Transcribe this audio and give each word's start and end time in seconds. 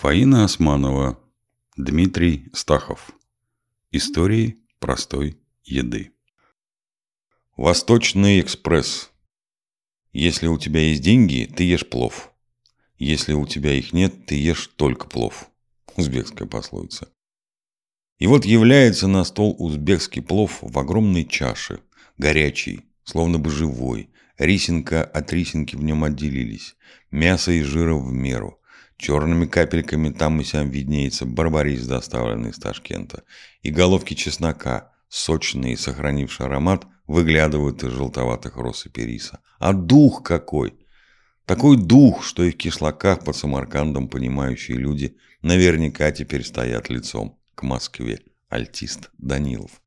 Фаина 0.00 0.44
Османова, 0.44 1.18
Дмитрий 1.76 2.50
Стахов. 2.52 3.10
Истории 3.90 4.58
простой 4.78 5.40
еды. 5.64 6.12
Восточный 7.56 8.40
экспресс. 8.40 9.10
Если 10.12 10.46
у 10.46 10.56
тебя 10.56 10.82
есть 10.82 11.02
деньги, 11.02 11.52
ты 11.52 11.64
ешь 11.64 11.88
плов. 11.88 12.32
Если 12.96 13.32
у 13.32 13.44
тебя 13.44 13.72
их 13.72 13.92
нет, 13.92 14.24
ты 14.26 14.36
ешь 14.36 14.68
только 14.76 15.08
плов. 15.08 15.50
Узбекская 15.96 16.46
пословица. 16.46 17.08
И 18.20 18.28
вот 18.28 18.44
является 18.44 19.08
на 19.08 19.24
стол 19.24 19.56
узбекский 19.58 20.22
плов 20.22 20.60
в 20.62 20.78
огромной 20.78 21.24
чаше, 21.24 21.80
горячий, 22.18 22.84
словно 23.02 23.40
бы 23.40 23.50
живой. 23.50 24.10
Рисинка 24.38 25.02
от 25.02 25.32
рисинки 25.32 25.74
в 25.74 25.82
нем 25.82 26.04
отделились. 26.04 26.76
Мясо 27.10 27.50
и 27.50 27.62
жира 27.62 27.96
в 27.96 28.12
меру. 28.12 28.57
Черными 28.98 29.46
капельками 29.46 30.10
там 30.10 30.40
и 30.40 30.44
сям 30.44 30.70
виднеется 30.70 31.24
барбарис, 31.24 31.86
доставленный 31.86 32.50
из 32.50 32.56
Ташкента. 32.56 33.22
И 33.62 33.70
головки 33.70 34.14
чеснока, 34.14 34.92
сочные 35.08 35.74
и 35.74 35.76
сохранившие 35.76 36.46
аромат, 36.46 36.84
выглядывают 37.06 37.84
из 37.84 37.92
желтоватых 37.92 38.56
россыпи 38.56 39.00
риса. 39.00 39.38
А 39.60 39.72
дух 39.72 40.24
какой! 40.24 40.74
Такой 41.46 41.76
дух, 41.76 42.24
что 42.24 42.42
и 42.42 42.50
в 42.50 42.56
кишлаках 42.56 43.24
под 43.24 43.36
Самаркандом 43.36 44.08
понимающие 44.08 44.76
люди 44.76 45.16
наверняка 45.42 46.10
теперь 46.10 46.44
стоят 46.44 46.90
лицом 46.90 47.38
к 47.54 47.62
Москве. 47.62 48.20
Альтист 48.48 49.10
Данилов. 49.16 49.80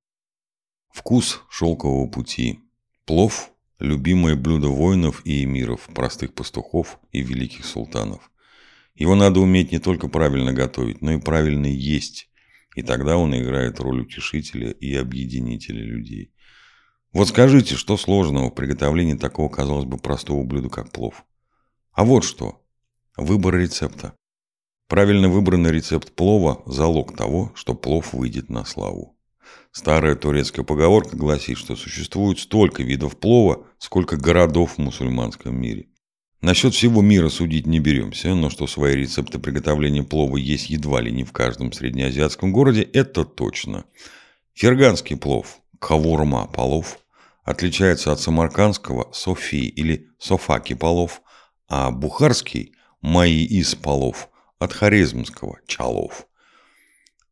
Вкус 0.89 1.41
шелкового 1.49 2.07
пути. 2.07 2.59
Плов– 3.05 3.51
любимое 3.79 4.35
блюдо 4.35 4.69
воинов 4.69 5.21
и 5.25 5.43
эмиров, 5.43 5.89
простых 5.93 6.33
пастухов 6.33 6.97
и 7.11 7.21
великих 7.21 7.65
султанов. 7.65 8.30
Его 8.95 9.15
надо 9.15 9.39
уметь 9.39 9.71
не 9.71 9.79
только 9.79 10.07
правильно 10.07 10.53
готовить, 10.53 11.01
но 11.01 11.13
и 11.13 11.19
правильно 11.19 11.65
есть. 11.65 12.29
И 12.75 12.83
тогда 12.83 13.17
он 13.17 13.35
играет 13.37 13.79
роль 13.79 14.01
утешителя 14.01 14.71
и 14.71 14.95
объединителя 14.95 15.83
людей. 15.83 16.33
Вот 17.13 17.27
скажите, 17.27 17.75
что 17.75 17.97
сложного 17.97 18.49
в 18.49 18.55
приготовлении 18.55 19.15
такого, 19.15 19.49
казалось 19.49 19.85
бы, 19.85 19.97
простого 19.97 20.43
блюда, 20.43 20.69
как 20.69 20.91
плов? 20.91 21.25
А 21.91 22.05
вот 22.05 22.23
что. 22.23 22.63
Выбор 23.17 23.55
рецепта. 23.55 24.13
Правильно 24.87 25.27
выбранный 25.29 25.71
рецепт 25.71 26.13
плова– 26.13 26.63
залог 26.65 27.15
того, 27.15 27.51
что 27.55 27.73
плов 27.73 28.13
выйдет 28.13 28.49
на 28.49 28.63
славу. 28.65 29.17
Старая 29.71 30.15
турецкая 30.15 30.65
поговорка 30.65 31.15
гласит, 31.15 31.57
что 31.57 31.75
существует 31.75 32.39
столько 32.39 32.83
видов 32.83 33.17
плова, 33.17 33.65
сколько 33.77 34.17
городов 34.17 34.73
в 34.73 34.77
мусульманском 34.79 35.59
мире. 35.59 35.90
Насчет 36.41 36.73
всего 36.73 37.03
мира 37.03 37.29
судить 37.29 37.67
не 37.67 37.79
беремся, 37.79 38.33
но 38.33 38.49
что 38.49 38.65
свои 38.65 38.95
рецепты 38.95 39.37
приготовления 39.37 40.01
плова 40.01 40.37
есть 40.37 40.71
едва 40.71 40.99
ли 40.99 41.11
не 41.11 41.23
в 41.23 41.31
каждом 41.31 41.71
среднеазиатском 41.71 42.51
городе, 42.51 42.81
это 42.81 43.25
точно. 43.25 43.85
Ферганский 44.55 45.17
плов, 45.17 45.59
кавурма 45.77 46.47
полов, 46.47 46.97
отличается 47.43 48.11
от 48.11 48.19
самаркандского 48.19 49.11
софии 49.13 49.67
или 49.67 50.09
софаки 50.17 50.73
полов, 50.73 51.21
а 51.67 51.91
бухарский 51.91 52.73
маи 53.01 53.43
из 53.43 53.75
полов 53.75 54.29
от 54.57 54.73
хорезмского 54.73 55.59
чалов. 55.67 56.27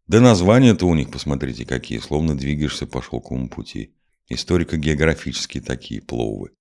Да 0.05 0.19
названия-то 0.19 0.85
у 0.85 0.93
них, 0.93 1.09
посмотрите, 1.09 1.65
какие, 1.65 1.97
словно 1.97 2.37
двигаешься 2.37 2.85
по 2.85 3.02
шелковому 3.02 3.49
пути. 3.49 3.95
Историко-географические 4.27 5.63
такие 5.63 6.02
пловы. 6.02 6.52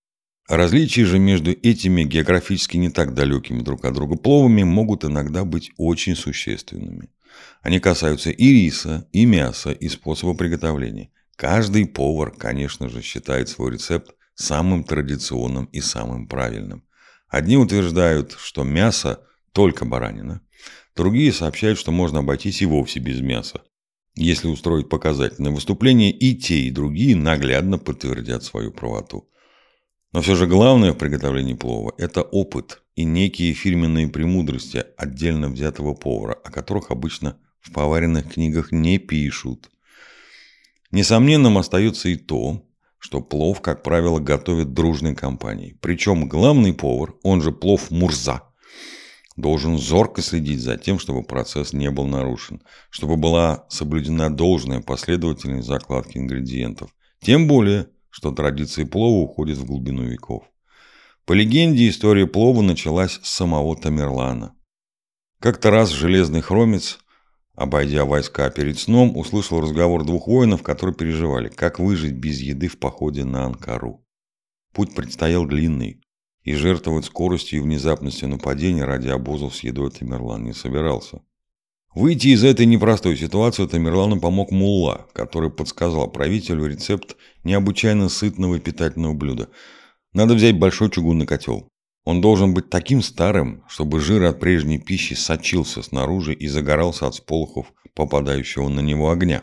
Различия 0.48 1.04
же 1.04 1.18
между 1.18 1.50
этими 1.50 2.04
географически 2.04 2.78
не 2.78 2.88
так 2.88 3.12
далекими 3.12 3.60
друг 3.60 3.84
от 3.84 3.92
друга 3.92 4.16
пловами 4.16 4.62
могут 4.62 5.04
иногда 5.04 5.44
быть 5.44 5.72
очень 5.76 6.16
существенными. 6.16 7.10
Они 7.60 7.80
касаются 7.80 8.30
и 8.30 8.48
риса, 8.50 9.06
и 9.12 9.26
мяса, 9.26 9.72
и 9.72 9.88
способа 9.90 10.32
приготовления. 10.32 11.10
Каждый 11.36 11.86
повар, 11.86 12.30
конечно 12.30 12.88
же, 12.88 13.02
считает 13.02 13.50
свой 13.50 13.72
рецепт 13.72 14.14
самым 14.34 14.84
традиционным 14.84 15.66
и 15.66 15.82
самым 15.82 16.26
правильным. 16.26 16.82
Одни 17.28 17.58
утверждают, 17.58 18.34
что 18.38 18.64
мясо 18.64 19.20
только 19.52 19.84
баранина, 19.84 20.40
другие 20.96 21.30
сообщают, 21.30 21.78
что 21.78 21.92
можно 21.92 22.20
обойтись 22.20 22.62
и 22.62 22.66
вовсе 22.66 23.00
без 23.00 23.20
мяса. 23.20 23.60
Если 24.14 24.48
устроить 24.48 24.88
показательное 24.88 25.52
выступление, 25.52 26.10
и 26.10 26.34
те, 26.34 26.60
и 26.60 26.70
другие 26.70 27.14
наглядно 27.16 27.76
подтвердят 27.78 28.44
свою 28.44 28.72
правоту. 28.72 29.28
Но 30.12 30.22
все 30.22 30.34
же 30.34 30.46
главное 30.46 30.92
в 30.92 30.96
приготовлении 30.96 31.54
плова– 31.54 31.92
это 31.98 32.22
опыт 32.22 32.82
и 32.96 33.04
некие 33.04 33.52
фирменные 33.52 34.08
премудрости 34.08 34.84
отдельно 34.96 35.48
взятого 35.50 35.94
повара, 35.94 36.32
о 36.32 36.50
которых 36.50 36.90
обычно 36.90 37.38
в 37.60 37.72
поваренных 37.72 38.32
книгах 38.32 38.72
не 38.72 38.98
пишут. 38.98 39.70
Несомненным 40.90 41.58
остается 41.58 42.08
и 42.08 42.16
то, 42.16 42.64
что 42.98 43.20
плов, 43.20 43.60
как 43.60 43.82
правило, 43.82 44.18
готовят 44.18 44.72
дружной 44.72 45.14
компанией. 45.14 45.76
Причем 45.80 46.26
главный 46.26 46.72
повар, 46.72 47.14
он 47.22 47.42
же 47.42 47.52
плов 47.52 47.90
Мурза, 47.90 48.44
должен 49.36 49.78
зорко 49.78 50.22
следить 50.22 50.60
за 50.60 50.78
тем, 50.78 50.98
чтобы 50.98 51.22
процесс 51.22 51.74
не 51.74 51.90
был 51.90 52.06
нарушен, 52.06 52.62
чтобы 52.90 53.16
была 53.16 53.66
соблюдена 53.68 54.34
должная 54.34 54.80
последовательность 54.80 55.68
закладки 55.68 56.16
ингредиентов. 56.16 56.90
Тем 57.20 57.46
более– 57.46 57.88
что 58.10 58.32
традиции 58.32 58.84
плова 58.84 59.22
уходят 59.22 59.58
в 59.58 59.66
глубину 59.66 60.02
веков. 60.02 60.44
По 61.24 61.32
легенде, 61.32 61.88
история 61.88 62.26
плова 62.26 62.62
началась 62.62 63.20
с 63.22 63.28
самого 63.28 63.76
Тамерлана. 63.76 64.54
Как-то 65.40 65.70
раз 65.70 65.90
железный 65.90 66.40
хромец, 66.40 66.98
обойдя 67.54 68.04
войска 68.04 68.50
перед 68.50 68.78
сном, 68.78 69.16
услышал 69.16 69.60
разговор 69.60 70.04
двух 70.04 70.26
воинов, 70.26 70.62
которые 70.62 70.96
переживали, 70.96 71.48
как 71.48 71.78
выжить 71.78 72.14
без 72.14 72.40
еды 72.40 72.68
в 72.68 72.78
походе 72.78 73.24
на 73.24 73.44
Анкару. 73.44 74.04
Путь 74.72 74.94
предстоял 74.94 75.44
длинный, 75.44 76.00
и 76.48 76.54
жертвовать 76.54 77.04
скоростью 77.04 77.58
и 77.58 77.62
внезапностью 77.62 78.28
нападения 78.28 78.84
ради 78.84 79.08
обозов 79.08 79.54
с 79.54 79.60
едой 79.60 79.90
Тамерлан 79.90 80.44
не 80.44 80.54
собирался. 80.54 81.20
Выйти 81.94 82.28
из 82.28 82.44
этой 82.44 82.66
непростой 82.66 83.16
ситуации 83.16 83.66
Тамерлану 83.66 84.20
помог 84.20 84.50
Мулла, 84.50 85.06
который 85.14 85.50
подсказал 85.50 86.10
правителю 86.10 86.66
рецепт 86.66 87.16
необычайно 87.44 88.10
сытного 88.10 88.58
питательного 88.58 89.14
блюда. 89.14 89.48
Надо 90.12 90.34
взять 90.34 90.58
большой 90.58 90.90
чугунный 90.90 91.26
котел. 91.26 91.66
Он 92.04 92.20
должен 92.20 92.52
быть 92.52 92.68
таким 92.68 93.00
старым, 93.02 93.64
чтобы 93.68 94.00
жир 94.00 94.24
от 94.24 94.38
прежней 94.38 94.78
пищи 94.78 95.14
сочился 95.14 95.82
снаружи 95.82 96.34
и 96.34 96.46
загорался 96.46 97.06
от 97.06 97.14
сполохов 97.14 97.72
попадающего 97.94 98.68
на 98.68 98.80
него 98.80 99.10
огня. 99.10 99.42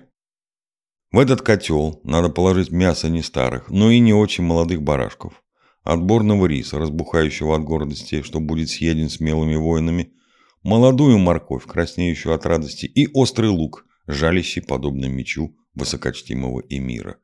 В 1.12 1.20
этот 1.20 1.42
котел 1.42 2.00
надо 2.04 2.30
положить 2.30 2.72
мясо 2.72 3.10
не 3.10 3.24
старых, 3.24 3.70
но 3.70 3.90
и 3.90 4.00
не 4.00 4.14
очень 4.14 4.44
молодых 4.44 4.84
барашков, 4.84 5.44
отборного 5.84 6.46
риса, 6.46 6.78
разбухающего 6.78 7.56
от 7.56 7.64
гордости, 7.64 8.22
что 8.22 8.40
будет 8.40 8.70
съеден 8.70 9.10
смелыми 9.10 9.56
воинами– 9.56 10.12
молодую 10.66 11.20
морковь, 11.20 11.66
краснеющую 11.66 12.34
от 12.34 12.46
радости, 12.46 12.88
и 12.88 13.08
острый 13.14 13.50
лук, 13.50 13.86
жалящий 14.08 14.64
подобно 14.64 15.06
мечу 15.06 15.56
высокочтимого 15.76 16.64
эмира. 16.68 17.18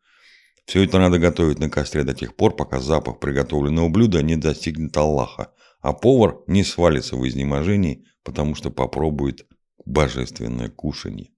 Все 0.65 0.83
это 0.83 0.99
надо 0.99 1.17
готовить 1.17 1.57
на 1.57 1.69
костре 1.69 2.03
до 2.03 2.13
тех 2.13 2.35
пор, 2.35 2.55
пока 2.55 2.79
запах 2.79 3.19
приготовленного 3.19 3.89
блюда 3.89 4.21
не 4.21 4.35
достигнет 4.35 4.95
Аллаха, 4.95 5.51
а 5.81 5.91
повар 5.91 6.37
не 6.45 6.63
свалится 6.63 7.15
в 7.15 7.27
изнеможении, 7.27 8.05
потому 8.23 8.53
что 8.53 8.69
попробует 8.69 9.47
божественное 9.85 10.69
кушанье. 10.69 11.31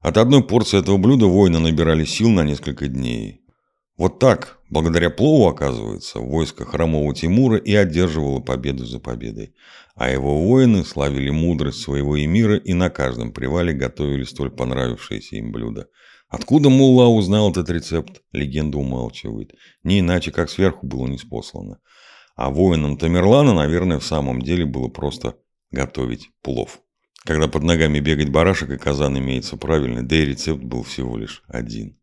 От 0.00 0.16
одной 0.18 0.42
порции 0.42 0.80
этого 0.80 0.96
блюда 0.96 1.26
воины 1.26 1.60
набирали 1.60 2.04
сил 2.04 2.30
на 2.30 2.42
несколько 2.42 2.88
дней. 2.88 3.45
Вот 3.96 4.18
так, 4.18 4.58
благодаря 4.68 5.08
плову, 5.08 5.46
оказывается, 5.46 6.18
войско 6.18 6.66
хромого 6.66 7.14
Тимура 7.14 7.56
и 7.56 7.74
одерживало 7.74 8.40
победу 8.40 8.84
за 8.84 9.00
победой. 9.00 9.54
А 9.94 10.10
его 10.10 10.42
воины 10.42 10.84
славили 10.84 11.30
мудрость 11.30 11.80
своего 11.80 12.22
эмира 12.22 12.56
и 12.56 12.74
на 12.74 12.90
каждом 12.90 13.32
привале 13.32 13.72
готовили 13.72 14.24
столь 14.24 14.50
понравившееся 14.50 15.36
им 15.36 15.50
блюдо. 15.50 15.88
Откуда 16.28 16.68
Мулла 16.68 17.06
узнал 17.06 17.50
этот 17.50 17.70
рецепт, 17.70 18.20
легенда 18.32 18.78
умалчивает. 18.78 19.54
Не 19.84 20.00
иначе, 20.00 20.32
как 20.32 20.50
сверху 20.50 20.86
было 20.86 21.06
неспослано. 21.06 21.78
А 22.34 22.50
воинам 22.50 22.98
Тамерлана, 22.98 23.54
наверное, 23.54 23.98
в 23.98 24.04
самом 24.04 24.42
деле 24.42 24.66
было 24.66 24.88
просто 24.88 25.36
готовить 25.70 26.30
плов. 26.42 26.80
Когда 27.24 27.48
под 27.48 27.62
ногами 27.62 28.00
бегать 28.00 28.28
барашек 28.28 28.70
и 28.70 28.76
казан 28.76 29.18
имеется 29.18 29.56
правильный, 29.56 30.02
да 30.02 30.16
и 30.16 30.26
рецепт 30.26 30.62
был 30.62 30.82
всего 30.82 31.16
лишь 31.16 31.42
один. 31.48 31.96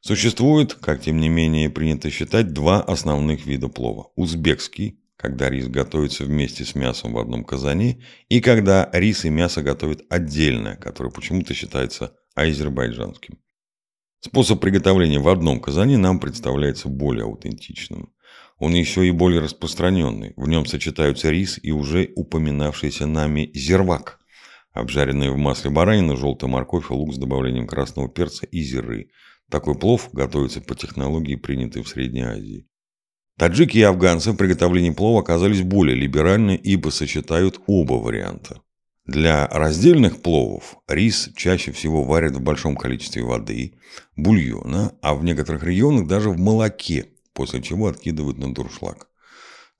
Существует, 0.00 0.74
как 0.74 1.02
тем 1.02 1.18
не 1.18 1.28
менее 1.28 1.70
принято 1.70 2.10
считать, 2.10 2.52
два 2.52 2.82
основных 2.82 3.46
вида 3.46 3.68
плова. 3.68 4.10
Узбекский, 4.16 5.00
когда 5.16 5.50
рис 5.50 5.68
готовится 5.68 6.24
вместе 6.24 6.64
с 6.64 6.74
мясом 6.74 7.12
в 7.12 7.18
одном 7.18 7.44
казане, 7.44 8.02
и 8.28 8.40
когда 8.40 8.88
рис 8.92 9.24
и 9.24 9.30
мясо 9.30 9.62
готовят 9.62 10.02
отдельно, 10.08 10.76
которое 10.76 11.10
почему-то 11.10 11.54
считается 11.54 12.14
азербайджанским. 12.34 13.38
Способ 14.20 14.60
приготовления 14.60 15.18
в 15.18 15.28
одном 15.28 15.60
казане 15.60 15.96
нам 15.96 16.20
представляется 16.20 16.88
более 16.88 17.24
аутентичным. 17.24 18.12
Он 18.58 18.74
еще 18.74 19.06
и 19.06 19.10
более 19.10 19.40
распространенный. 19.40 20.34
В 20.36 20.46
нем 20.46 20.66
сочетаются 20.66 21.30
рис 21.30 21.58
и 21.62 21.70
уже 21.70 22.10
упоминавшийся 22.14 23.06
нами 23.06 23.50
зервак. 23.54 24.20
Обжаренные 24.72 25.32
в 25.32 25.36
масле 25.36 25.70
баранина, 25.70 26.16
желтая 26.16 26.50
морковь, 26.50 26.90
лук 26.90 27.14
с 27.14 27.16
добавлением 27.16 27.66
красного 27.66 28.08
перца 28.08 28.46
и 28.46 28.60
зиры. 28.60 29.08
Такой 29.50 29.74
плов 29.74 30.08
готовится 30.12 30.60
по 30.60 30.74
технологии, 30.74 31.34
принятой 31.34 31.82
в 31.82 31.88
Средней 31.88 32.22
Азии. 32.22 32.66
Таджики 33.36 33.78
и 33.78 33.82
афганцы 33.82 34.32
в 34.32 34.36
приготовлении 34.36 34.90
плова 34.90 35.20
оказались 35.20 35.62
более 35.62 35.96
либеральны, 35.96 36.60
ибо 36.62 36.90
сочетают 36.90 37.60
оба 37.66 37.94
варианта. 37.94 38.60
Для 39.06 39.48
раздельных 39.48 40.22
пловов 40.22 40.76
рис 40.86 41.30
чаще 41.34 41.72
всего 41.72 42.04
варят 42.04 42.36
в 42.36 42.40
большом 42.40 42.76
количестве 42.76 43.24
воды, 43.24 43.74
бульона, 44.14 44.94
а 45.02 45.14
в 45.14 45.24
некоторых 45.24 45.64
регионах 45.64 46.06
даже 46.06 46.30
в 46.30 46.38
молоке, 46.38 47.06
после 47.32 47.60
чего 47.60 47.88
откидывают 47.88 48.38
на 48.38 48.54
дуршлаг. 48.54 49.08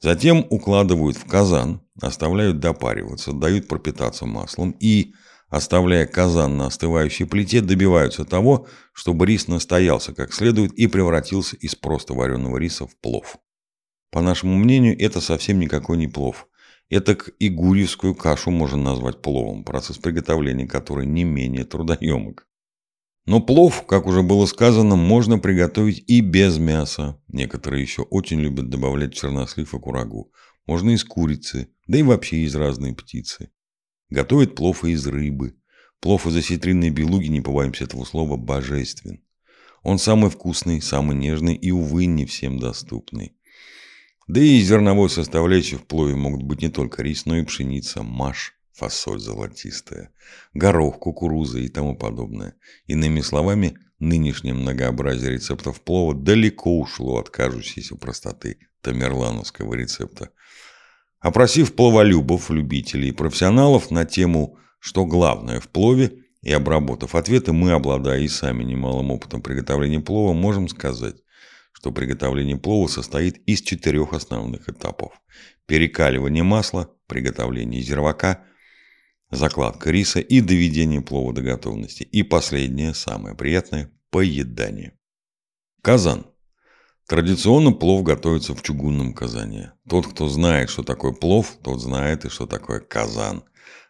Затем 0.00 0.46
укладывают 0.48 1.16
в 1.16 1.26
казан, 1.26 1.82
оставляют 2.00 2.58
допариваться, 2.58 3.32
дают 3.32 3.68
пропитаться 3.68 4.24
маслом 4.24 4.74
и, 4.80 5.12
оставляя 5.50 6.06
казан 6.06 6.56
на 6.56 6.66
остывающей 6.66 7.26
плите, 7.26 7.60
добиваются 7.60 8.24
того, 8.24 8.66
чтобы 8.92 9.26
рис 9.26 9.48
настоялся 9.48 10.14
как 10.14 10.32
следует 10.32 10.72
и 10.72 10.86
превратился 10.86 11.56
из 11.56 11.74
просто 11.74 12.14
вареного 12.14 12.56
риса 12.56 12.86
в 12.86 12.96
плов. 12.96 13.36
По 14.10 14.22
нашему 14.22 14.56
мнению, 14.56 14.98
это 14.98 15.20
совсем 15.20 15.60
никакой 15.60 15.98
не 15.98 16.08
плов. 16.08 16.48
Это 16.88 17.12
и 17.12 17.48
гурьевскую 17.48 18.14
кашу 18.14 18.50
можно 18.50 18.78
назвать 18.78 19.22
пловом, 19.22 19.64
процесс 19.64 19.98
приготовления 19.98 20.66
которой 20.66 21.06
не 21.06 21.22
менее 21.24 21.64
трудоемок. 21.64 22.46
Но 23.26 23.40
плов, 23.40 23.86
как 23.86 24.06
уже 24.06 24.22
было 24.22 24.46
сказано, 24.46 24.96
можно 24.96 25.38
приготовить 25.38 26.02
и 26.08 26.20
без 26.20 26.58
мяса. 26.58 27.20
Некоторые 27.28 27.82
еще 27.82 28.02
очень 28.02 28.40
любят 28.40 28.70
добавлять 28.70 29.14
чернослив 29.14 29.72
и 29.72 29.78
курагу. 29.78 30.32
Можно 30.66 30.90
из 30.90 31.04
курицы, 31.04 31.68
да 31.86 31.98
и 31.98 32.02
вообще 32.02 32.38
из 32.38 32.56
разной 32.56 32.92
птицы. 32.92 33.50
Готовят 34.10 34.54
плов 34.54 34.84
из 34.84 35.06
рыбы. 35.06 35.56
Плов 36.00 36.26
из 36.26 36.36
осетринной 36.36 36.90
белуги, 36.90 37.28
не 37.28 37.40
побоимся 37.40 37.84
этого 37.84 38.04
слова, 38.04 38.36
божествен. 38.36 39.22
Он 39.82 39.98
самый 39.98 40.30
вкусный, 40.30 40.82
самый 40.82 41.16
нежный 41.16 41.54
и, 41.54 41.70
увы, 41.70 42.06
не 42.06 42.26
всем 42.26 42.58
доступный. 42.58 43.36
Да 44.26 44.40
и 44.40 44.60
зерновой 44.60 45.10
составляющей 45.10 45.76
в 45.76 45.86
плове 45.86 46.14
могут 46.14 46.42
быть 46.42 46.62
не 46.62 46.68
только 46.68 47.02
рис, 47.02 47.26
но 47.26 47.36
и 47.36 47.44
пшеница, 47.44 48.02
маш, 48.02 48.54
фасоль 48.72 49.20
золотистая, 49.20 50.12
горох, 50.54 50.98
кукуруза 50.98 51.58
и 51.58 51.68
тому 51.68 51.96
подобное. 51.96 52.54
Иными 52.86 53.20
словами, 53.20 53.78
нынешнее 53.98 54.54
многообразие 54.54 55.32
рецептов 55.32 55.80
плова 55.80 56.14
далеко 56.14 56.78
ушло 56.78 57.18
от 57.18 57.30
кажущейся 57.30 57.96
простоты 57.96 58.58
тамерлановского 58.82 59.74
рецепта. 59.74 60.30
Опросив 61.20 61.74
пловолюбов, 61.74 62.50
любителей 62.50 63.10
и 63.10 63.12
профессионалов 63.12 63.90
на 63.90 64.06
тему 64.06 64.58
«Что 64.78 65.04
главное 65.04 65.60
в 65.60 65.68
плове?» 65.68 66.24
и 66.40 66.50
обработав 66.50 67.14
ответы, 67.14 67.52
мы, 67.52 67.72
обладая 67.72 68.20
и 68.20 68.28
сами 68.28 68.64
немалым 68.64 69.10
опытом 69.10 69.42
приготовления 69.42 70.00
плова, 70.00 70.32
можем 70.32 70.68
сказать, 70.68 71.16
что 71.72 71.92
приготовление 71.92 72.56
плова 72.56 72.88
состоит 72.88 73.36
из 73.46 73.60
четырех 73.60 74.14
основных 74.14 74.70
этапов. 74.70 75.12
Перекаливание 75.66 76.42
масла, 76.42 76.90
приготовление 77.06 77.82
зервака, 77.82 78.42
закладка 79.30 79.90
риса 79.90 80.20
и 80.20 80.40
доведение 80.40 81.02
плова 81.02 81.34
до 81.34 81.42
готовности. 81.42 82.02
И 82.04 82.22
последнее, 82.22 82.94
самое 82.94 83.36
приятное– 83.36 83.90
поедание. 84.10 84.98
Казан. 85.82 86.26
Традиционно 87.10 87.72
плов 87.72 88.04
готовится 88.04 88.54
в 88.54 88.62
чугунном 88.62 89.12
казане. 89.12 89.72
Тот, 89.88 90.06
кто 90.06 90.28
знает, 90.28 90.70
что 90.70 90.82
такое 90.82 91.12
плов, 91.12 91.58
тот 91.62 91.80
знает 91.80 92.24
и 92.24 92.28
что 92.30 92.46
такое 92.46 92.80
казан. 92.80 93.42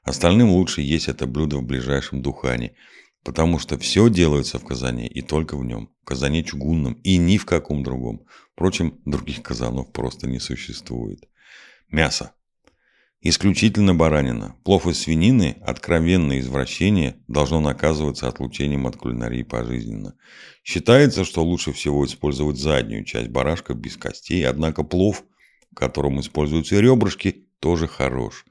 Остальным 0.03 0.49
лучше 0.51 0.81
есть 0.81 1.07
это 1.09 1.27
блюдо 1.27 1.59
в 1.59 1.63
ближайшем 1.63 2.23
духане– 2.23 2.75
Потому 3.23 3.59
что 3.59 3.79
все 3.79 4.09
делается 4.09 4.59
в 4.59 4.65
казане 4.65 5.07
и 5.07 5.21
только 5.21 5.57
в 5.57 5.65
нем. 5.65 5.91
В 6.03 6.07
казане 6.07 6.43
чугунном 6.43 6.95
и 6.95 7.19
ни 7.19 7.37
в 7.37 7.45
каком 7.45 7.83
другом. 7.83 8.25
Впрочем, 8.55 8.99
других 9.05 9.43
казанов 9.43 9.93
просто 9.93 10.27
не 10.27 10.41
существует. 10.41 11.29
Мясо. 11.91 12.33
Исключительно 13.23 13.95
баранина. 13.95 14.57
Плов 14.65 14.87
из 14.87 15.01
свинины, 15.01 15.59
откровенное 15.61 16.41
извращение, 16.41 17.17
должно 17.29 17.61
наказываться 17.61 18.29
отлучением 18.29 18.87
от 18.87 18.97
кулинарии 18.97 19.43
пожизненно. 19.43 20.15
Считается, 20.65 21.25
что 21.27 21.45
лучше 21.45 21.73
всего 21.73 22.07
использовать 22.07 22.57
заднюю 22.57 23.05
часть 23.05 23.29
барашка 23.29 23.75
без 23.75 23.99
костей, 23.99 24.47
однако 24.47 24.85
плов, 24.85 25.23
в 25.71 25.75
котором 25.75 26.19
используются 26.19 26.81
ребрышки, 26.81 27.47
тоже 27.61 27.89
хорош. 27.89 28.47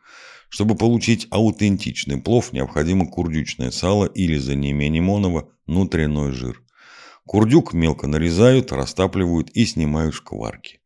Чтобы 0.50 0.75
получить 0.75 1.27
аутентичный 1.31 2.21
плов, 2.21 2.54
необходимо 2.54 3.07
курдючное 3.07 3.71
сало 3.71 4.06
или, 4.06 4.38
за 4.38 4.54
неимением 4.54 5.10
оного, 5.10 5.50
внутренний 5.66 6.31
жир. 6.31 6.62
Курдюк 7.25 7.74
мелко 7.74 8.06
нарезают, 8.06 8.71
растапливают 8.71 9.50
и 9.50 9.66
снимают 9.66 10.13
шкварки. 10.13 10.78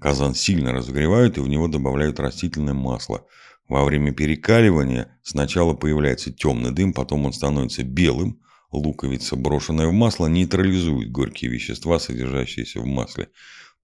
Казан 0.00 0.34
сильно 0.34 0.72
разогревают 0.72 1.38
и 1.38 1.40
в 1.40 1.48
него 1.48 1.68
добавляют 1.68 2.20
растительное 2.20 2.74
масло. 2.74 3.26
Во 3.68 3.84
время 3.84 4.12
перекаливания 4.12 5.18
сначала 5.22 5.74
появляется 5.74 6.32
темный 6.32 6.70
дым, 6.70 6.92
потом 6.92 7.24
он 7.24 7.32
становится 7.32 7.82
белым. 7.82 8.40
Луковица, 8.70 9.36
брошенная 9.36 9.86
в 9.86 9.92
масло, 9.92 10.26
нейтрализует 10.26 11.10
горькие 11.10 11.50
вещества, 11.50 11.98
содержащиеся 11.98 12.80
в 12.80 12.86
масле. 12.86 13.28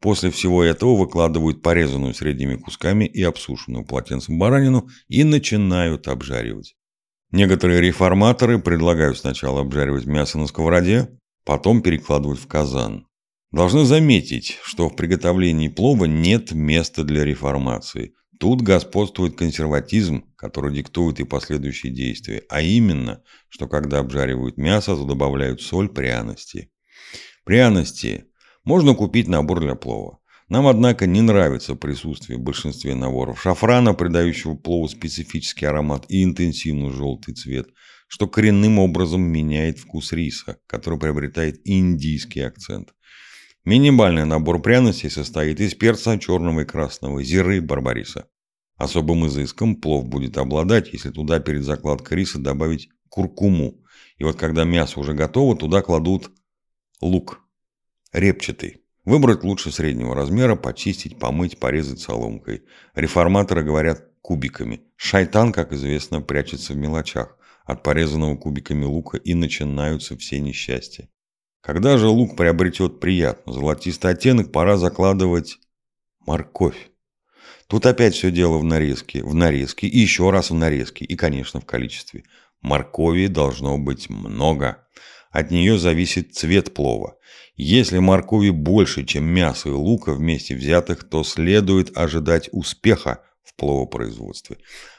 После 0.01 0.31
всего 0.31 0.63
этого 0.65 0.97
выкладывают 0.97 1.63
порезанную 1.63 2.13
средними 2.13 2.57
кусками 2.57 3.05
и 3.05 3.23
обсушенную 3.23 3.87
полотенцем 3.87 4.39
баранину 4.39 4.89
и 5.09 5.23
начинают 5.25 6.09
обжаривать. 6.09 6.75
Некоторые 7.31 7.81
реформаторы 7.81 8.59
предлагают 8.59 9.17
сначала 9.17 9.61
обжаривать 9.61 10.05
мясо 10.05 10.39
на 10.39 10.47
сковороде, 10.47 11.09
потом 11.45 11.81
перекладывать 11.81 12.41
в 12.41 12.47
казан. 12.47 13.07
Должны 13.53 13.85
заметить, 13.85 14.59
что 14.65 14.89
в 14.89 14.97
приготовлении 14.97 15.69
плова 15.69 16.07
нет 16.07 16.53
места 16.53 17.05
для 17.05 17.23
реформации. 17.23 18.15
Тут 18.41 18.63
господствует 18.63 19.37
консерватизм, 19.37 20.25
который 20.37 20.75
диктует 20.75 21.21
и 21.21 21.25
последующие 21.25 21.93
действия, 21.93 22.45
а 22.49 22.63
именно, 22.63 23.23
что 23.51 23.69
когда 23.69 23.99
обжаривают 23.99 24.57
мясо, 24.57 24.97
то 24.97 25.05
добавляют 25.05 25.61
соль, 25.61 25.91
пряности. 25.91 26.71
Пряности 27.45 28.25
можно 28.65 28.95
купить 28.95 29.29
набор 29.29 29.61
для 29.61 29.75
плова. 29.75 30.19
Нам, 30.49 30.67
однако, 30.67 31.07
не 31.07 31.21
нравится 31.21 31.75
присутствие 31.75 32.39
в 32.39 32.43
большинстве 32.43 32.95
наборов 32.95 33.41
шафрана, 33.41 33.93
придающего 33.93 34.55
плову 34.55 34.89
специфический 34.89 35.67
аромат 35.67 36.07
и 36.09 36.25
интенсивный 36.25 36.91
желтый 36.91 37.35
цвет, 37.35 37.69
что 38.09 38.27
коренным 38.27 38.79
образом 38.79 39.21
меняет 39.21 39.79
вкус 39.79 40.13
риса, 40.13 40.57
который 40.67 40.99
приобретает 40.99 41.61
индийский 41.65 42.41
акцент. 42.41 42.95
Минимальный 43.65 44.25
набор 44.25 44.61
пряностей 44.61 45.09
состоит 45.09 45.61
из 45.61 45.75
перца 45.75 46.19
черного 46.19 46.61
и 46.61 46.65
красного, 46.65 47.23
зиры, 47.23 47.61
барбариса. 47.61 48.27
Особым 48.77 49.29
изыском 49.29 49.77
плов 49.77 50.09
будет 50.09 50.37
обладать, 50.37 50.93
если 50.93 51.11
туда 51.11 51.39
перед 51.39 51.63
закладкой 51.63 52.19
риса 52.19 52.41
добавить 52.41 52.89
куркуму. 53.09 53.81
И 54.19 54.25
вот 54.25 54.37
когда 54.37 54.65
мясо 54.65 54.99
уже 54.99 55.15
готово, 55.15 55.57
туда 55.57 55.81
кладут 55.81 56.33
лук. 57.01 57.41
Репчатый. 58.13 58.83
Выбрать 59.05 59.45
лучше 59.45 59.71
среднего 59.71 60.17
размера, 60.17 60.57
почистить, 60.57 61.21
помыть, 61.21 61.61
порезать 61.61 62.01
соломкой. 62.01 62.65
Реформаторы 62.97 63.63
говорят 63.63 64.09
кубиками. 64.23 64.83
Шайтан, 64.97 65.53
как 65.53 65.73
известно, 65.73 66.21
прячется 66.21 66.73
в 66.73 66.77
мелочах. 66.77 67.37
От 67.65 67.85
порезанного 67.85 68.37
кубиками 68.37 68.85
лука 68.85 69.19
и 69.19 69.35
начинаются 69.35 70.17
все 70.17 70.41
несчастья. 70.41 71.09
Когда 71.63 71.97
же 71.97 72.09
лук 72.09 72.37
приобретет 72.37 72.99
приятный 72.99 73.55
золотистый 73.55 74.11
оттенок, 74.11 74.51
пора 74.51 74.77
закладывать 74.77 75.61
морковь. 76.27 76.91
Тут 77.69 77.87
опять 77.87 78.15
все 78.15 78.33
дело 78.33 78.59
в 78.59 78.65
нарезке, 78.65 79.23
в 79.23 79.33
нарезке 79.33 79.87
и 79.87 79.99
еще 79.99 80.31
раз 80.31 80.51
в 80.51 80.55
нарезке 80.55 81.05
и, 81.05 81.15
конечно, 81.15 81.61
в 81.61 81.65
количестве. 81.65 82.25
Моркови 82.63 83.29
должно 83.29 83.79
быть 83.79 84.11
много. 84.11 84.89
От 85.31 85.53
нее 85.53 85.79
зависит 85.79 86.35
цвет 86.35 86.75
плова. 86.75 87.17
Если 87.55 87.99
моркови 87.99 88.51
больше, 88.51 89.05
чем 89.05 89.25
мяса 89.25 89.69
и 89.69 89.73
лука 89.73 90.15
вместе 90.15 90.57
взятых, 90.57 91.05
то 91.05 91.23
следует 91.23 91.97
ожидать 91.97 92.49
успеха 92.51 93.23
в 93.45 93.55
пловопроизводстве. 93.55 94.59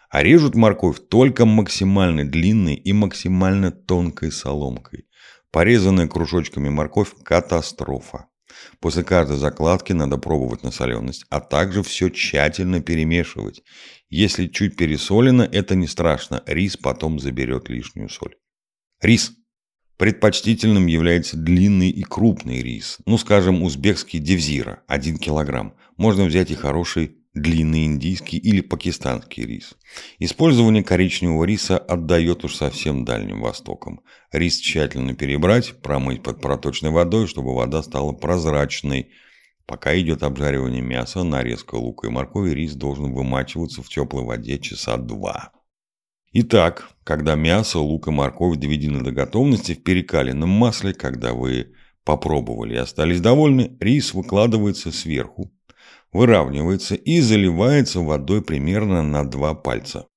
А 0.10 0.24
режут 0.24 0.56
морковь 0.56 1.00
только 1.10 1.46
максимально 1.46 2.24
длинной 2.24 2.76
и 2.76 2.94
максимально 2.94 3.72
тонкой 3.72 4.32
соломкой. 4.32 5.08
Порезанная 5.54 6.08
кружочками 6.08 6.70
морковь– 6.70 7.14
катастрофа. 7.24 8.26
После 8.80 9.04
каждой 9.04 9.38
закладки 9.38 9.94
надо 9.94 10.18
пробовать 10.18 10.64
на 10.64 10.72
соленость, 10.72 11.26
а 11.30 11.42
также 11.42 11.84
все 11.84 12.10
тщательно 12.10 12.82
перемешивать. 12.82 13.62
Если 14.10 14.48
чуть 14.48 14.76
пересолено, 14.76 15.44
это 15.44 15.76
не 15.76 15.86
страшно, 15.86 16.42
рис 16.48 16.76
потом 16.76 17.20
заберет 17.20 17.70
лишнюю 17.70 18.10
соль. 18.10 18.36
Рис– 19.00 19.34
Предпочтительным 19.98 20.88
является 20.88 21.38
длинный 21.38 21.92
и 21.92 22.02
крупный 22.02 22.64
рис, 22.64 22.98
ну 23.06 23.20
скажем 23.20 23.62
узбекский 23.62 24.18
девзира 24.18 24.82
1 24.88 25.20
кг. 25.20 25.76
Можно 25.98 26.26
взять 26.26 26.50
и 26.50 26.56
хороший 26.56 27.23
длинный 27.34 27.86
индийский 27.86 28.38
или 28.38 28.62
пакистанский 28.62 29.44
рис. 29.44 29.76
Использование 30.20 30.84
коричневого 30.84 31.44
риса 31.46 31.78
отдает 31.78 32.44
уж 32.46 32.56
совсем 32.56 33.06
Дальним 33.06 33.42
Востоком. 33.42 34.02
Рис 34.32 34.60
тщательно 34.60 35.16
перебрать, 35.16 35.82
промыть 35.82 36.22
под 36.22 36.42
проточной 36.42 36.92
водой, 36.92 37.28
чтобы 37.28 37.56
вода 37.56 37.82
стала 37.82 38.12
прозрачной. 38.12 39.10
Пока 39.66 39.98
идет 40.00 40.24
обжаривание 40.24 40.82
мяса, 40.82 41.24
нарезка 41.24 41.76
лука 41.76 42.08
и 42.08 42.12
моркови, 42.12 42.52
рис 42.52 42.76
должен 42.76 43.14
вымачиваться 43.14 43.82
в 43.82 43.90
теплой 43.90 44.24
воде 44.24 44.60
часа 44.60 44.98
два. 44.98 45.52
Итак, 46.34 46.90
когда 47.04 47.36
мясо, 47.36 47.80
лук 47.80 48.08
и 48.08 48.12
морковь 48.12 48.58
доведены 48.58 49.04
до 49.04 49.12
готовности 49.12 49.74
в 49.74 49.84
перекаленном 49.84 50.50
масле, 50.50 50.94
когда 50.94 51.34
вы 51.34 51.74
попробовали 52.04 52.74
и 52.74 52.78
остались 52.78 53.22
довольны, 53.22 53.78
рис 53.80 54.14
выкладывается 54.14 54.92
сверху, 54.92 55.53
выравнивается 56.12 56.96
и 56.96 57.20
заливается 57.20 58.00
водой 58.00 58.42
примерно 58.42 59.02
на 59.02 59.30
два 59.30 59.54
пальца. 59.54 60.08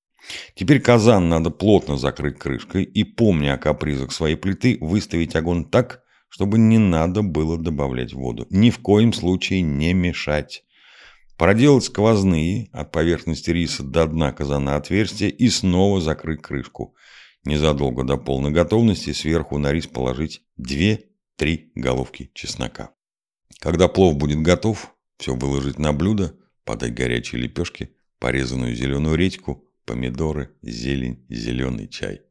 Теперь 0.54 0.80
казан 0.80 1.28
надо 1.28 1.50
плотно 1.50 1.96
закрыть 1.96 2.38
крышкой 2.38 2.84
и, 2.84 3.04
помня 3.04 3.54
о 3.54 3.58
капризах 3.58 4.12
своей 4.12 4.36
плиты, 4.36 4.78
выставить 4.80 5.36
огонь 5.36 5.64
так, 5.64 6.02
чтобы 6.28 6.58
не 6.58 6.78
надо 6.78 7.22
было 7.22 7.56
добавлять 7.56 8.12
воду. 8.12 8.46
Ни 8.50 8.70
в 8.70 8.78
коем 8.80 9.12
случае 9.12 9.62
не 9.62 9.94
мешать. 9.94 10.64
Проделать 11.36 11.84
сквозные 11.84 12.68
от 12.72 12.92
поверхности 12.92 13.50
риса 13.50 13.82
до 13.82 14.06
дна 14.06 14.32
казана 14.32 14.76
отверстия 14.76 15.28
и 15.28 15.48
снова 15.48 16.00
закрыть 16.00 16.42
крышку. 16.42 16.94
Незадолго 17.44 18.02
до 18.04 18.16
полной 18.16 18.50
готовности 18.50 19.12
сверху 19.12 19.58
на 19.58 19.70
рис 19.70 19.86
положить 19.86 20.42
2-3 20.58 20.98
головки 21.74 22.30
чеснока. 22.34 22.90
Когда 23.60 23.86
плов 23.86 24.16
будет 24.16 24.40
готов, 24.42 24.95
все 25.18 25.34
выложить 25.34 25.78
на 25.78 25.92
блюдо, 25.92 26.36
подать 26.64 26.94
горячие 26.94 27.42
лепешки, 27.42 27.96
порезанную 28.18 28.74
зеленую 28.74 29.16
редьку, 29.16 29.68
помидоры, 29.84 30.54
зелень, 30.62 31.24
зеленый 31.28 31.88
чай. 31.88 32.22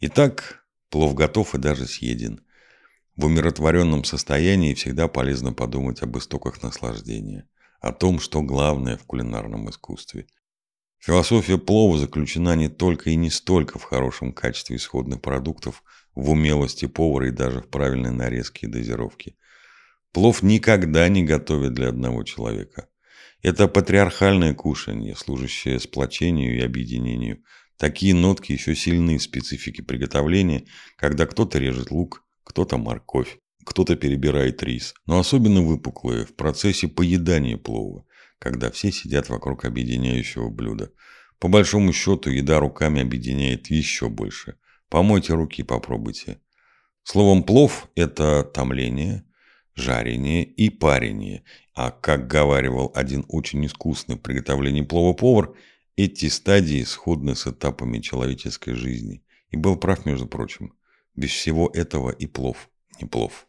Итак, 0.00 0.64
плов 0.90 1.14
готов 1.14 1.54
и 1.54 1.58
даже 1.58 1.86
съеден. 1.86 2.40
В 3.16 3.26
умиротворенном 3.26 4.04
состоянии 4.04 4.74
всегда 4.74 5.08
полезно 5.08 5.52
подумать 5.52 6.02
об 6.02 6.16
истоках 6.18 6.62
наслаждения– 6.62 7.48
о 7.80 7.92
том, 7.92 8.20
что 8.20 8.42
главное 8.42 8.96
в 8.96 9.04
кулинарном 9.04 9.70
искусстве. 9.70 10.26
Философия 10.98 11.58
плова 11.58 11.98
заключена 11.98 12.56
не 12.56 12.68
только 12.68 13.10
и 13.10 13.16
не 13.16 13.30
столько 13.30 13.78
в 13.78 13.84
хорошем 13.84 14.32
качестве 14.32 14.76
исходных 14.76 15.20
продуктов, 15.20 15.84
в 16.14 16.30
умелости 16.30 16.86
повара 16.86 17.28
и 17.28 17.30
даже 17.30 17.60
в 17.60 17.68
правильной 17.68 18.10
нарезке 18.10 18.66
и 18.66 18.70
дозировке. 18.70 19.36
Плов 20.16 20.42
никогда 20.42 21.10
не 21.10 21.22
готовят 21.22 21.74
для 21.74 21.90
одного 21.90 22.22
человека. 22.22 22.88
Это 23.42 23.68
патриархальное 23.68 24.54
кушанье, 24.54 25.14
служащее 25.14 25.78
сплочению 25.78 26.56
и 26.56 26.62
объединению. 26.62 27.42
Такие 27.76 28.14
нотки 28.14 28.52
еще 28.52 28.74
сильны 28.74 29.18
в 29.18 29.22
специфике 29.22 29.82
приготовления, 29.82 30.64
когда 30.96 31.26
кто-то 31.26 31.58
режет 31.58 31.90
лук, 31.90 32.24
кто-то 32.44 32.78
морковь, 32.78 33.40
кто-то 33.66 33.94
перебирает 33.94 34.62
рис, 34.62 34.94
но 35.04 35.18
особенно 35.18 35.60
выпуклые 35.60 36.24
в 36.24 36.34
процессе 36.34 36.88
поедания 36.88 37.58
плова, 37.58 38.06
когда 38.38 38.70
все 38.70 38.92
сидят 38.92 39.28
вокруг 39.28 39.66
объединяющего 39.66 40.48
блюда. 40.48 40.92
По 41.38 41.48
большому 41.48 41.92
счету, 41.92 42.30
еда 42.30 42.58
руками 42.58 43.02
объединяет 43.02 43.66
еще 43.66 44.08
больше. 44.08 44.56
Помойте 44.88 45.34
руки, 45.34 45.62
попробуйте. 45.62 46.40
Словом, 47.02 47.42
плов– 47.42 47.90
это 47.94 48.44
томление, 48.44 49.26
жарение 49.76 50.44
и 50.44 50.70
парение. 50.70 51.44
А 51.74 51.90
как 51.90 52.26
говаривал 52.26 52.90
один 52.94 53.24
очень 53.28 53.64
искусный 53.66 54.16
в 54.16 54.20
приготовлении 54.20 54.82
плова 54.82 55.12
повар, 55.12 55.54
эти 55.94 56.28
стадии 56.28 56.82
сходны 56.82 57.34
с 57.34 57.46
этапами 57.46 58.00
человеческой 58.00 58.74
жизни. 58.74 59.22
И 59.50 59.56
был 59.56 59.76
прав, 59.76 60.04
между 60.04 60.26
прочим. 60.26 60.74
Без 61.14 61.30
всего 61.30 61.70
этого 61.72 62.10
и 62.10 62.26
плов 62.26 62.68
не 63.00 63.06
плов. 63.06 63.46